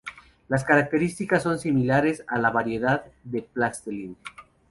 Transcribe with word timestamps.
Las 0.47 0.63
características 0.63 1.43
son 1.43 1.59
similares 1.59 2.23
a 2.25 2.37
las 2.37 2.37
de 2.37 2.41
la 2.41 2.49
variedad 2.49 3.05
Palestine. 3.53 4.15